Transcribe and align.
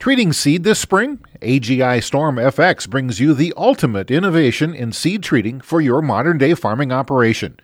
Treating 0.00 0.32
seed 0.32 0.64
this 0.64 0.78
spring? 0.78 1.18
AGI 1.42 2.02
Storm 2.02 2.36
FX 2.36 2.88
brings 2.88 3.20
you 3.20 3.34
the 3.34 3.52
ultimate 3.54 4.10
innovation 4.10 4.72
in 4.72 4.92
seed 4.92 5.22
treating 5.22 5.60
for 5.60 5.78
your 5.78 6.00
modern 6.00 6.38
day 6.38 6.54
farming 6.54 6.90
operation, 6.90 7.60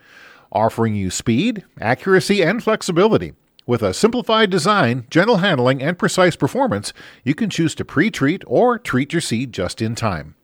offering 0.51 0.93
you 0.93 1.09
speed, 1.09 1.65
accuracy, 1.81 2.43
and 2.43 2.63
flexibility. 2.63 3.33
With 3.65 3.81
a 3.81 3.91
simplified 3.91 4.51
design, 4.51 5.07
gentle 5.09 5.37
handling, 5.37 5.81
and 5.81 5.97
precise 5.97 6.35
performance, 6.35 6.93
you 7.23 7.33
can 7.33 7.49
choose 7.49 7.73
to 7.73 7.83
pre 7.83 8.11
treat 8.11 8.43
or 8.45 8.77
treat 8.77 9.13
your 9.13 9.21
seed 9.21 9.51
just 9.51 9.81
in 9.81 9.95
time. 9.95 10.35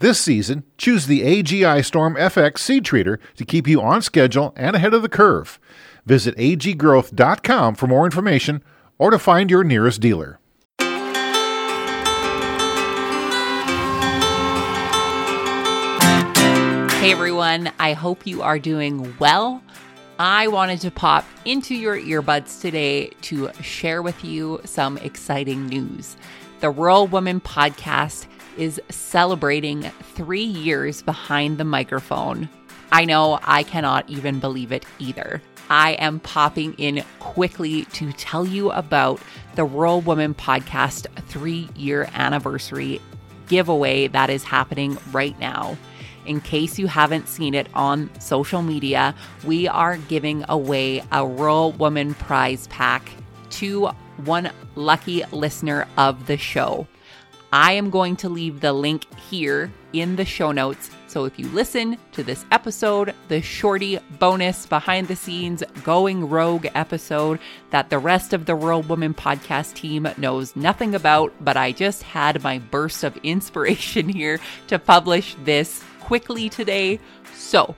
This 0.00 0.20
season, 0.20 0.64
choose 0.76 1.06
the 1.06 1.22
AGI 1.22 1.82
Storm 1.82 2.14
FX 2.16 2.58
seed 2.58 2.84
treater 2.84 3.16
to 3.36 3.46
keep 3.46 3.66
you 3.66 3.80
on 3.80 4.02
schedule 4.02 4.52
and 4.54 4.76
ahead 4.76 4.92
of 4.92 5.00
the 5.00 5.08
curve. 5.08 5.58
Visit 6.04 6.36
aggrowth.com 6.36 7.76
for 7.76 7.86
more 7.86 8.04
information 8.04 8.62
or 8.98 9.10
to 9.10 9.18
find 9.18 9.50
your 9.50 9.64
nearest 9.64 10.02
dealer. 10.02 10.38
Hey 17.02 17.10
everyone, 17.10 17.72
I 17.80 17.94
hope 17.94 18.28
you 18.28 18.42
are 18.42 18.60
doing 18.60 19.16
well. 19.18 19.60
I 20.20 20.46
wanted 20.46 20.82
to 20.82 20.92
pop 20.92 21.24
into 21.44 21.74
your 21.74 21.98
earbuds 21.98 22.60
today 22.60 23.08
to 23.22 23.50
share 23.60 24.02
with 24.02 24.24
you 24.24 24.60
some 24.64 24.98
exciting 24.98 25.66
news. 25.66 26.16
The 26.60 26.70
Rural 26.70 27.08
Woman 27.08 27.40
podcast 27.40 28.26
is 28.56 28.80
celebrating 28.88 29.82
three 30.14 30.44
years 30.44 31.02
behind 31.02 31.58
the 31.58 31.64
microphone. 31.64 32.48
I 32.92 33.04
know 33.04 33.40
I 33.42 33.64
cannot 33.64 34.08
even 34.08 34.38
believe 34.38 34.70
it 34.70 34.86
either. 35.00 35.42
I 35.68 35.94
am 35.94 36.20
popping 36.20 36.74
in 36.74 37.02
quickly 37.18 37.84
to 37.86 38.12
tell 38.12 38.46
you 38.46 38.70
about 38.70 39.20
the 39.56 39.64
Rural 39.64 40.02
Woman 40.02 40.34
podcast 40.34 41.08
three 41.26 41.68
year 41.74 42.08
anniversary 42.14 43.00
giveaway 43.48 44.06
that 44.06 44.30
is 44.30 44.44
happening 44.44 44.96
right 45.10 45.36
now. 45.40 45.76
In 46.26 46.40
case 46.40 46.78
you 46.78 46.86
haven't 46.86 47.28
seen 47.28 47.54
it 47.54 47.68
on 47.74 48.10
social 48.20 48.62
media, 48.62 49.14
we 49.44 49.66
are 49.68 49.96
giving 49.96 50.44
away 50.48 51.02
a 51.10 51.26
Rural 51.26 51.72
Woman 51.72 52.14
prize 52.14 52.66
pack 52.68 53.10
to 53.50 53.90
one 54.24 54.50
lucky 54.74 55.24
listener 55.32 55.86
of 55.96 56.26
the 56.26 56.36
show. 56.36 56.86
I 57.52 57.72
am 57.72 57.90
going 57.90 58.16
to 58.16 58.30
leave 58.30 58.60
the 58.60 58.72
link 58.72 59.06
here 59.18 59.70
in 59.92 60.16
the 60.16 60.24
show 60.24 60.52
notes. 60.52 60.90
So 61.06 61.26
if 61.26 61.38
you 61.38 61.46
listen 61.48 61.98
to 62.12 62.22
this 62.22 62.46
episode, 62.50 63.14
the 63.28 63.42
shorty 63.42 63.98
bonus 64.18 64.64
behind 64.64 65.08
the 65.08 65.16
scenes 65.16 65.62
going 65.84 66.30
rogue 66.30 66.66
episode 66.74 67.38
that 67.68 67.90
the 67.90 67.98
rest 67.98 68.32
of 68.32 68.46
the 68.46 68.54
Rural 68.54 68.80
Woman 68.80 69.12
podcast 69.12 69.74
team 69.74 70.08
knows 70.16 70.56
nothing 70.56 70.94
about, 70.94 71.34
but 71.42 71.58
I 71.58 71.72
just 71.72 72.02
had 72.02 72.42
my 72.42 72.58
burst 72.58 73.04
of 73.04 73.18
inspiration 73.18 74.08
here 74.08 74.40
to 74.68 74.78
publish 74.78 75.36
this 75.44 75.84
quickly 76.04 76.48
today. 76.48 76.98
So 77.34 77.74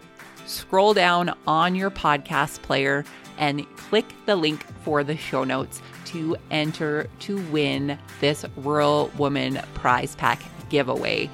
scroll 0.47 0.95
down 0.95 1.37
on 1.47 1.75
your 1.75 1.91
podcast 1.91 2.63
player 2.63 3.05
and 3.39 3.67
click 3.77 4.07
the 4.27 4.37
link 4.37 4.65
for 4.83 5.05
the 5.05 5.17
show 5.17 5.45
notes 5.45 5.83
to 6.07 6.37
enter 6.51 7.09
to 7.21 7.37
win 7.51 7.99
this 8.21 8.45
Rural 8.57 9.11
Woman 9.19 9.61
Prize 9.75 10.15
Pack 10.17 10.43
giveaway. 10.69 11.31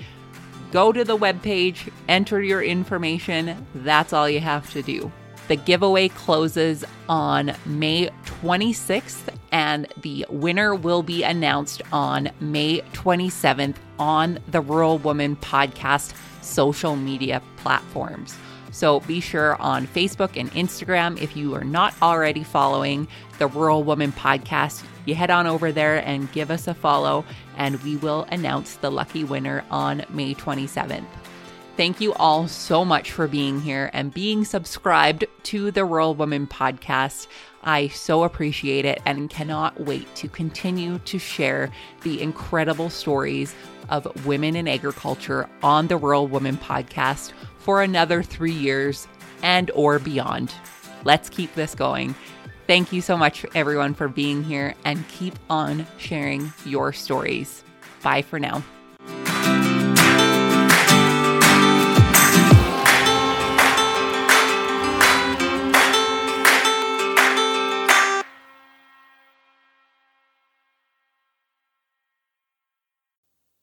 Go 0.72 0.92
to 0.92 1.04
the 1.04 1.16
webpage, 1.16 1.92
enter 2.08 2.40
your 2.42 2.62
information. 2.62 3.66
That's 3.74 4.12
all 4.12 4.28
you 4.28 4.40
have 4.40 4.70
to 4.72 4.82
do. 4.82 5.10
The 5.48 5.56
giveaway 5.56 6.08
closes 6.08 6.84
on 7.08 7.52
May 7.66 8.08
26th, 8.24 9.34
and 9.52 9.86
the 10.00 10.26
winner 10.28 10.74
will 10.74 11.02
be 11.02 11.22
announced 11.22 11.82
on 11.92 12.30
May 12.40 12.80
27th 12.92 13.76
on 13.98 14.38
the 14.48 14.60
Rural 14.60 14.98
Woman 14.98 15.36
Podcast 15.36 16.14
social 16.42 16.96
media 16.96 17.42
platforms. 17.56 18.36
So 18.72 19.00
be 19.00 19.20
sure 19.20 19.60
on 19.60 19.86
Facebook 19.86 20.38
and 20.38 20.50
Instagram, 20.52 21.20
if 21.20 21.36
you 21.36 21.54
are 21.54 21.64
not 21.64 21.94
already 22.00 22.44
following 22.44 23.08
the 23.38 23.48
Rural 23.48 23.82
Woman 23.82 24.12
podcast, 24.12 24.84
you 25.06 25.14
head 25.14 25.30
on 25.30 25.46
over 25.46 25.72
there 25.72 26.06
and 26.06 26.30
give 26.32 26.50
us 26.50 26.68
a 26.68 26.74
follow, 26.74 27.24
and 27.56 27.82
we 27.82 27.96
will 27.96 28.26
announce 28.30 28.76
the 28.76 28.90
lucky 28.90 29.24
winner 29.24 29.64
on 29.70 30.04
May 30.10 30.34
27th. 30.34 31.04
Thank 31.80 32.02
you 32.02 32.12
all 32.12 32.46
so 32.46 32.84
much 32.84 33.10
for 33.10 33.26
being 33.26 33.58
here 33.58 33.88
and 33.94 34.12
being 34.12 34.44
subscribed 34.44 35.24
to 35.44 35.70
the 35.70 35.82
Rural 35.82 36.14
Woman 36.14 36.46
podcast. 36.46 37.26
I 37.64 37.88
so 37.88 38.24
appreciate 38.24 38.84
it 38.84 39.00
and 39.06 39.30
cannot 39.30 39.80
wait 39.80 40.14
to 40.16 40.28
continue 40.28 40.98
to 40.98 41.18
share 41.18 41.70
the 42.02 42.20
incredible 42.20 42.90
stories 42.90 43.54
of 43.88 44.26
women 44.26 44.56
in 44.56 44.68
agriculture 44.68 45.48
on 45.62 45.86
the 45.86 45.96
Rural 45.96 46.26
Woman 46.26 46.58
podcast 46.58 47.32
for 47.56 47.80
another 47.80 48.22
3 48.22 48.52
years 48.52 49.08
and 49.42 49.70
or 49.70 49.98
beyond. 49.98 50.52
Let's 51.04 51.30
keep 51.30 51.54
this 51.54 51.74
going. 51.74 52.14
Thank 52.66 52.92
you 52.92 53.00
so 53.00 53.16
much 53.16 53.46
everyone 53.54 53.94
for 53.94 54.06
being 54.06 54.44
here 54.44 54.74
and 54.84 55.08
keep 55.08 55.38
on 55.48 55.86
sharing 55.96 56.52
your 56.66 56.92
stories. 56.92 57.64
Bye 58.02 58.20
for 58.20 58.38
now. 58.38 58.62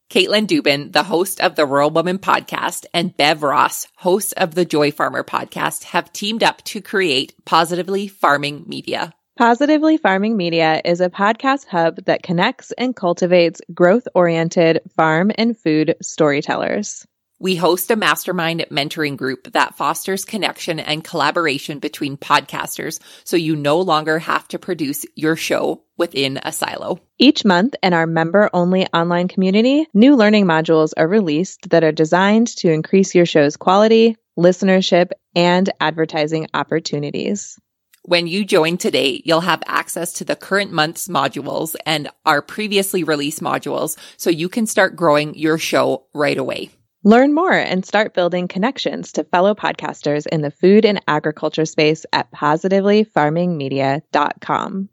Caitlin 0.10 0.48
Dubin, 0.48 0.94
the 0.94 1.04
host 1.04 1.42
of 1.42 1.56
the 1.56 1.66
Rural 1.66 1.90
Woman 1.90 2.18
podcast, 2.18 2.86
and 2.94 3.16
Bev 3.18 3.44
Ross, 3.44 3.88
host 3.98 4.34
of 4.38 4.56
the 4.56 4.64
Joy 4.64 4.90
Farmer 4.90 5.22
podcast, 5.22 5.84
have 5.84 6.14
teamed 6.14 6.44
up 6.44 6.64
to 6.64 6.82
create 6.82 7.34
Positively 7.44 8.08
Farming 8.08 8.64
Media. 8.68 9.14
Positively 9.38 9.98
Farming 9.98 10.38
Media 10.38 10.82
is 10.86 11.02
a 11.02 11.10
podcast 11.10 11.68
hub 11.68 12.06
that 12.06 12.24
connects 12.24 12.72
and 12.78 12.96
cultivates 12.96 13.62
growth 13.74 14.08
oriented 14.16 14.80
farm 14.96 15.30
and 15.38 15.58
food 15.58 15.96
storytellers. 16.02 17.06
We 17.40 17.56
host 17.56 17.92
a 17.92 17.96
mastermind 17.96 18.66
mentoring 18.72 19.16
group 19.16 19.54
that 19.54 19.76
fosters 19.76 20.26
connection 20.26 20.80
and 20.80 21.04
collaboration 21.04 21.78
between 21.78 22.18
podcasters 22.18 23.00
so 23.26 23.38
you 23.38 23.56
no 23.56 23.80
longer 23.80 24.18
have 24.18 24.48
to 24.48 24.58
produce 24.58 25.06
your 25.16 25.36
show 25.36 25.84
within 25.98 26.40
a 26.42 26.52
silo. 26.52 27.00
Each 27.20 27.46
month 27.46 27.76
in 27.84 27.94
our 27.94 28.08
member 28.08 28.50
only 28.54 28.88
online 28.88 29.28
community, 29.28 29.86
new 29.94 30.16
learning 30.16 30.46
modules 30.46 30.94
are 30.98 31.08
released 31.08 31.70
that 31.70 31.84
are 31.84 31.92
designed 31.92 32.48
to 32.58 32.72
increase 32.72 33.14
your 33.14 33.28
show's 33.28 33.56
quality, 33.56 34.18
listenership, 34.36 35.12
and 35.36 35.70
advertising 35.80 36.48
opportunities. 36.56 37.60
When 38.02 38.26
you 38.26 38.46
join 38.46 38.78
today, 38.78 39.22
you'll 39.26 39.42
have 39.42 39.62
access 39.68 40.14
to 40.14 40.24
the 40.24 40.36
current 40.36 40.72
month's 40.72 41.08
modules 41.08 41.76
and 41.86 42.10
our 42.26 42.42
previously 42.42 43.04
released 43.04 43.42
modules 43.42 43.96
so 44.18 44.32
you 44.32 44.50
can 44.50 44.66
start 44.66 44.96
growing 44.96 45.36
your 45.36 45.60
show 45.60 46.08
right 46.16 46.38
away. 46.38 46.72
Learn 47.04 47.34
more 47.34 47.54
and 47.54 47.86
start 47.86 48.14
building 48.14 48.48
connections 48.48 49.12
to 49.14 49.24
fellow 49.24 49.54
podcasters 49.54 50.26
in 50.26 50.42
the 50.42 50.52
food 50.52 50.84
and 50.84 51.02
agriculture 51.08 51.66
space 51.66 52.06
at 52.12 52.32
positivelyfarmingmedia.com. 52.32 54.90